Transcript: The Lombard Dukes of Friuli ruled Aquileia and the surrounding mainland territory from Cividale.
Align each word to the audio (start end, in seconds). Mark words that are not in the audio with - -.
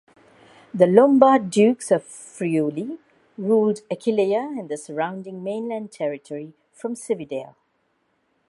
The 0.73 0.87
Lombard 0.87 1.51
Dukes 1.51 1.91
of 1.91 2.03
Friuli 2.03 2.97
ruled 3.37 3.81
Aquileia 3.91 4.47
and 4.59 4.67
the 4.67 4.75
surrounding 4.75 5.43
mainland 5.43 5.91
territory 5.91 6.53
from 6.73 6.95
Cividale. 6.95 7.53